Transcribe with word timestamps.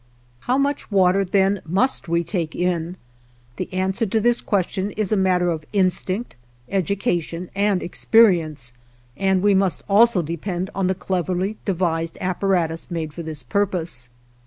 How 0.49 0.57
much 0.57 0.89
water 0.89 1.23
then 1.23 1.61
must 1.63 2.07
we 2.07 2.23
take 2.23 2.55
in? 2.55 2.97
The 3.57 3.71
answer 3.71 4.07
to 4.07 4.19
this 4.19 4.41
question 4.41 4.89
is 4.97 5.11
a 5.11 5.15
matter 5.15 5.51
of 5.51 5.63
instinct, 5.73 6.35
education, 6.69 7.51
and 7.53 7.83
experience 7.83 8.73
and 9.15 9.43
we 9.43 9.53
must 9.53 9.83
also 9.87 10.23
depend 10.23 10.71
on 10.73 10.87
the 10.87 10.95
cleverly 10.95 11.57
devised 11.65 12.17
apparatus 12.19 12.89
made 12.89 13.13
for 13.13 13.21
this 13.21 13.43
purpose. 13.43 14.09